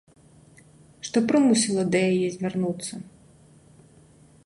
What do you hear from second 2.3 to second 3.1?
звярнуцца?